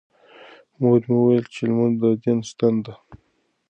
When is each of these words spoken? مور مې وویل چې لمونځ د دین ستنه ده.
مور 0.79 1.01
مې 1.07 1.15
وویل 1.19 1.45
چې 1.53 1.61
لمونځ 1.69 1.95
د 2.01 2.03
دین 2.21 2.39
ستنه 2.49 2.79
ده. 2.85 2.93